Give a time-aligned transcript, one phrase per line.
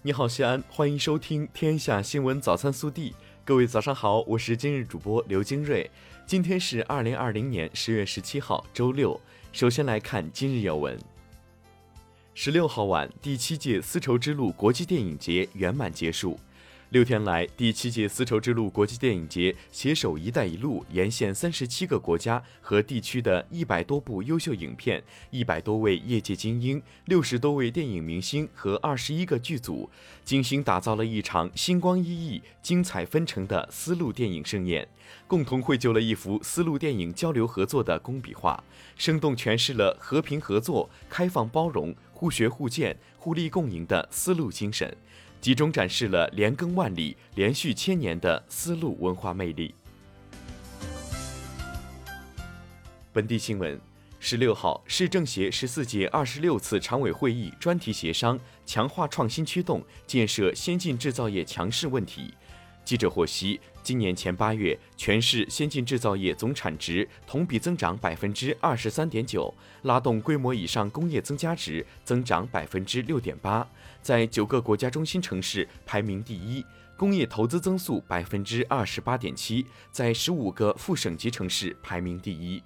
[0.00, 3.10] 你好，西安，欢迎收听《天下新闻早餐速递》。
[3.44, 5.90] 各位早上好，我是今日主播刘金瑞。
[6.24, 9.20] 今天是二零二零年十月十七号，周六。
[9.52, 10.96] 首先来看今日要闻。
[12.32, 16.38] 十六号晚，第七届丝绸之路国际电影节圆满结束。
[16.90, 29.90] 六天来，第七届丝绸之路国际电影节携手“一带一路”沿线三十七个国家和地区的一百多部优秀影片、一百多位业界精英、六十多位电影明星和二十一个剧组，
[30.24, 34.88] 精心打造了一场星光熠熠、精彩纷呈的丝路电影盛宴，
[35.26, 38.64] 共同绘就了一幅丝路电影交流合作的工笔画，
[38.96, 44.96] 生动诠释了和平合作、开放包容、互学互鉴、互利共赢的丝路精神。
[45.40, 49.74] 集中展示了连更万里、连续千年的丝路文化魅力。
[53.12, 53.80] 本地新闻：
[54.18, 62.34] 十六号，市政协十四届二十六次常委会议专题协商强化创新驱动建设先进制造业强势问题。
[62.84, 69.52] 记者获悉，今年前八月，全市先进制造业总产值同比增长百分之二十三点九，
[69.82, 73.68] 拉动规模以上工业增加值增长百分之六点八，
[74.00, 76.64] 在九个国家中心城市排名第一；
[76.96, 82.62] 工业投资增速百分之二十八点七，在十五个副省级城市排名第一。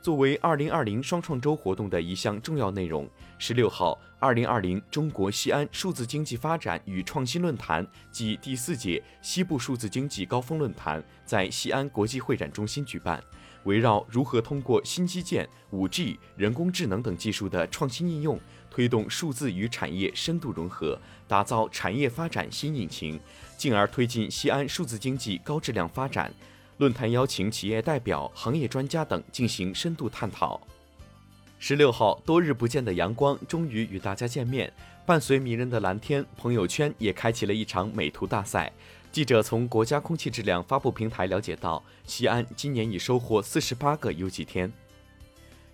[0.00, 13.22] 作为二零二零双创周活动的一项重要内容，十六号，二零二零中国西安数字经济发展与创新论坛暨第四届西部数字经济高峰论坛在西安国际会展中心举办，
[13.64, 18.40] 围绕如何通过新基建、五 G、人工智能等技术的创新应用，
[18.70, 23.20] 推动数字与产业深度融合，打造产业发展新引擎，
[23.58, 26.32] 进而推进西安数字经济高质量发展。
[26.78, 30.58] 论坛邀请企业代表、行业专家等进行深度探讨。
[31.58, 34.72] 十六号，多日不见的阳光终于与大家见面，
[35.04, 38.72] 伴随迷人的蓝天，朋友圈也开启了一场美图大赛。
[39.12, 44.72] 记者从国家空气质量发布平台了解到，西安今年已收获四十八个优绩天。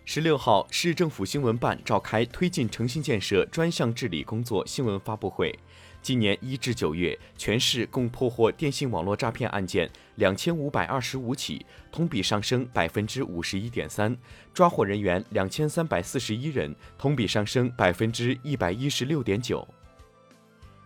[0.09, 5.53] 十六号，市政府新闻办召开推进诚信建设专项治理工作新闻发布会。
[6.00, 14.16] 今年一至九月，全市共破获电信网络诈骗案件两千五百二十五起，同比上升百分之五十一点三，
[14.55, 19.66] 抓获人员两千三百四十一人，同比上升百分之一百一十六点九。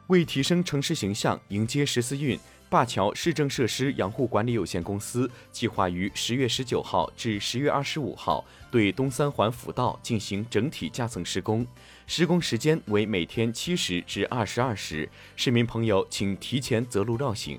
[0.06, 2.40] 为提升城市形象，迎接十四运。
[2.70, 11.66] 灞桥市政设施养护管理有限公司计划于十月十九号至十月二十五号对东三环辅道进行整体夹层施工，
[12.06, 17.58] 施工时间为每天七时至二十二时，市民朋友请提前择路绕行。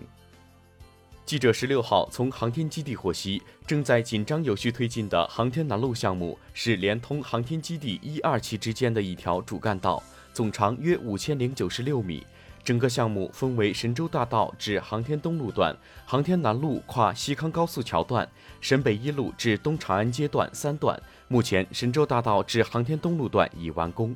[1.26, 10.02] 记者十六号从航天基地获悉，正在紧张有序推进的航天南路项目是连通航天基地一二期之间的一条主干道，
[10.34, 12.26] 总长约五千零九十六米。
[12.64, 18.28] 整个项目分为神州大道至航天东路段、航天南路跨西康高速桥段、
[18.60, 21.02] 沈北一路至东长安街段三段。
[21.28, 24.16] 目前，神州大道至航天东路段已完工。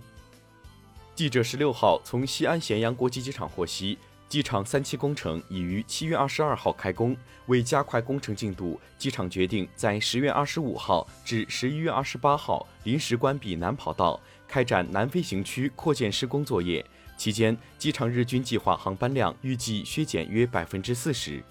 [1.15, 3.97] 记者十六号从西安咸阳国际机场获悉，
[4.27, 7.15] 机场三期工程已于七月二十二号开工。
[7.47, 16.85] 为加快工程进度，机场决定在十月二十五号至十一月二十八号临时关闭南跑道，开展南飞行区扩建施工作业。
[17.17, 21.43] 期间，机场日均计划航班量预计削减约百分之四十。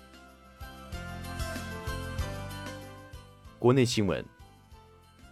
[3.58, 4.24] 国内新闻：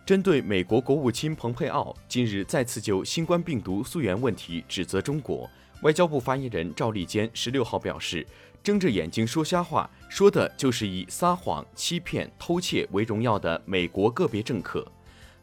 [0.06, 5.48] 针对美国国务卿蓬佩奥近日再次就新冠病毒溯源问题指责中国，
[5.82, 8.26] 外交部发言人赵立坚十六号表示
[8.64, 14.86] ：“睁着眼睛说瞎话，说的就是以撒谎、欺骗、偷窃为荣耀的美国个别政客。”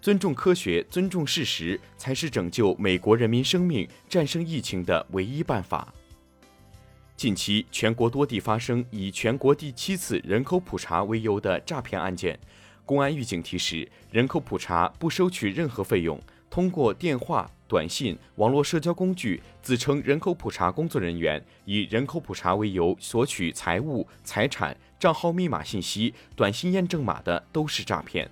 [0.02, 5.94] 尊重科学，尊重事实，才是拯救美国人民生命、战胜疫情的唯一办法。
[7.18, 12.40] 近期，全国多地发生以全国第七次人口普查为由的诈骗案件。
[12.86, 16.18] 公安预警提示：人口普查不收取任何费用，
[16.50, 28.32] 通过电话、短信、网络社交工具自称人口普查工作人员，以人口普查为由索取财物、财产、账号密码信息、短信验证码的，都是诈骗。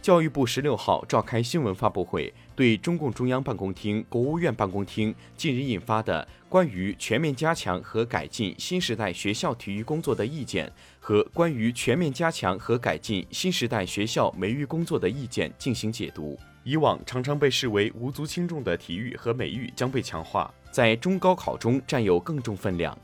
[0.00, 10.66] 教育部十六号召开新闻发布会，对中共中央办公厅、国务院办公厅近日印发的《关于全面加强和改进新时代学校体育工作的意见》
[11.00, 16.38] 和《关于全面加强和改进新时代学校美育工作的意见》进行解读。
[16.64, 22.96] 以往常常被视为无足轻重的体育和美育将被强化，在中高考中占有更重分量。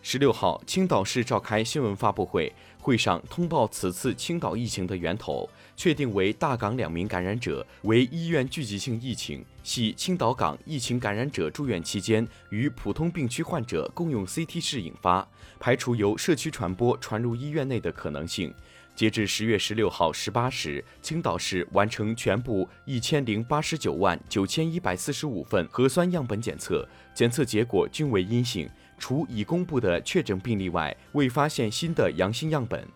[0.00, 2.52] 十六号，青岛市召开新闻发布会，
[2.88, 5.46] 会上通报此次青岛疫情的源头，
[5.76, 15.28] 确定为大港两名感染者为医院聚集性疫情，系青岛港疫情感染者住院期间与普通病区患者共用 CT 室引发，
[15.60, 18.54] 排除由社区传播传入医院内的可能性。
[18.96, 28.66] 截至十月十六号十八时，青岛市完成全部一千零八十九万九千一百四十五份核酸样本检测，检测结果均为阴性。
[28.98, 32.86] 除已公布的确诊病例外，未发现新的阳性样本。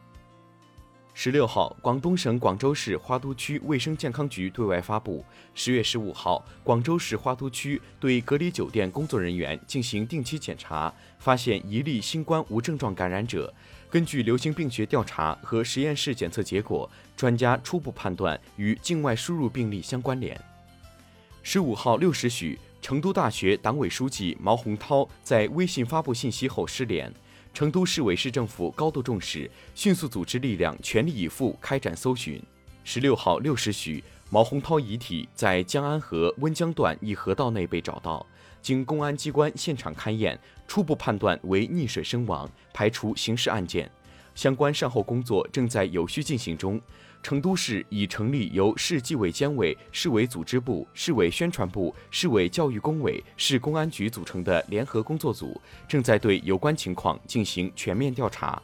[1.15, 5.23] 十六号，广东省广州市花都区卫生健康局对外发布：
[5.55, 13.53] 十月十五号，广州市花都区对隔离酒店工作人员进行定期检查，发现一例新冠无症状感染者。
[13.91, 20.41] 根据流行病学调查和实验室检测结果，专家初步判断与境外输入病例相关联。
[21.43, 27.11] 十五号六时许，成都大学党委书记毛洪涛在微信发布信息后失联。
[27.55, 32.43] 成都市委市政府高度重视，迅速组织力量，全力以赴开展搜寻。
[32.83, 38.27] 十六号六时许，毛洪涛遗体在江安河温江段一河道内被找到，
[38.61, 40.37] 经公安机关现场勘验，
[40.67, 43.89] 初步判断为溺水身亡，排除刑事案件。
[44.35, 46.81] 相关善后工作正在有序进行中。
[47.23, 58.61] 成都市已成立由市纪委监委、市委组织部、市委宣传部、市委教育工委、市公安局组成的联合工作组，正在对有关情况进行全面调查。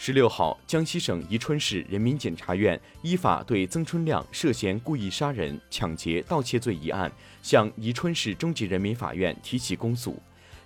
[0.00, 7.10] 十六号，江西省宜春市人民检察院依法对曾春亮涉嫌故意杀人、抢劫、盗窃罪一案，
[7.42, 10.16] 向宜春市中级人民法院提起公诉。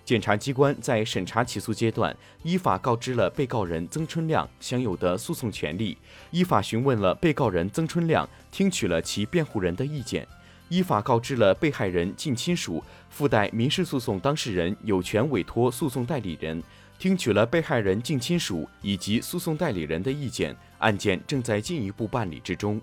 [0.05, 5.97] 检察机关在审查起诉阶段，依法告知了被告人曾春亮享有的诉讼权利，
[6.31, 10.27] 依法询问了被告人曾春亮，听取了其辩护人的意见，
[10.69, 16.61] 依法告知了被害人近亲属附带民事诉讼当事人有权委托诉讼代理人，
[16.99, 22.81] 听取了被害人近亲属以及诉讼代理人的意见，案件正在进一步办理之中。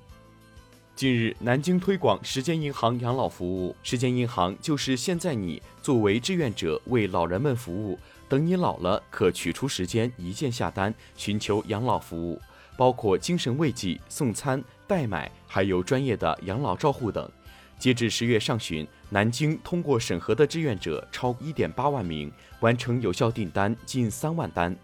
[0.99, 3.73] 近日，南京推广时间银行养老服务。
[3.81, 7.97] 时间银行就是现在你作为志愿者为老人们服务，
[8.27, 12.37] 等你老了可取出时间一键下单，寻求养老服务，
[12.75, 17.31] 包括精神慰藉、送餐、代买，还有专业的养老照护等。
[17.77, 22.29] 截至十月上旬，南京通过审核的志愿者超一点八万名，
[22.59, 24.75] 完成有效订单近三万单。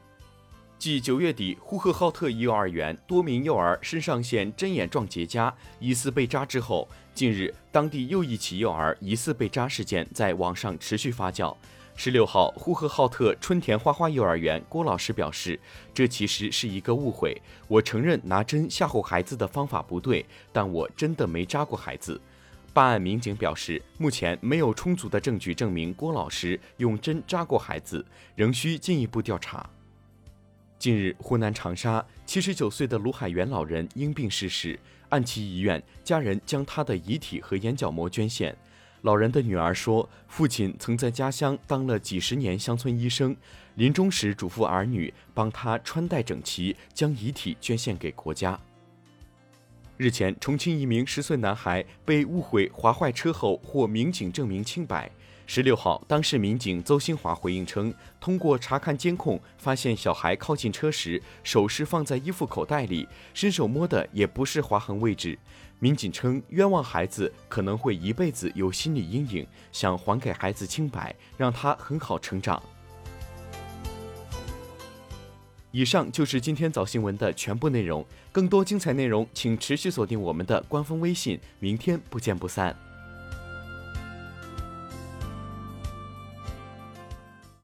[0.78, 11.56] 继九月底呼和浩特一幼儿园多名幼儿身上现针眼状结痂，疑似被扎之后，近日当地又一起幼儿疑似被扎事件在网上持续发酵。
[11.96, 15.58] 十六号，呼和浩特春田花花幼儿园郭老师表示，
[15.94, 17.42] 这其实是一个误会。
[17.70, 22.20] 我承认拿针吓唬孩子的方法不对，但我真的没扎过孩子。
[22.74, 28.06] 办案民警表示，目前没有充足的证据证明郭老师用针扎过孩子，
[28.36, 29.68] 仍需进一步调查。
[30.86, 34.80] 近日，湖南长沙七十九岁的卢海元老人因病逝世，
[35.10, 38.56] 按其遗愿家人将他的遗体和眼角膜捐献。
[39.02, 43.36] 老人的女儿说，父亲曾在家乡当了几十年乡村医生，
[43.74, 48.60] 临终时嘱咐儿女帮他穿戴整齐，将遗体捐献给国家。
[49.98, 55.10] 日前，重庆一名十岁男孩被误会划坏车后获民警证明清白。
[55.48, 65.40] 十六号，当事民警邹新华回应称，通过查看监控，发现小孩靠近车时手是放在衣服口袋里，伸手摸的也不是划痕位置。
[65.80, 72.62] 民警称，冤枉孩子可能会一辈子有心理阴影，想还给孩子清白，让他很好成长。
[75.76, 82.74] 以上就是今天早新闻的全部内容，更多精彩内容请持续锁定我们的官方微信，明天不见不散。